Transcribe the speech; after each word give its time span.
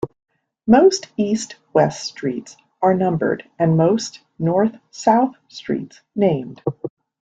Most 0.65 1.09
east-west 1.15 2.03
streets 2.03 2.57
are 2.81 2.95
numbered 2.95 3.47
and 3.59 3.77
most 3.77 4.21
north-south 4.39 5.35
streets 5.49 6.01
named. 6.15 6.63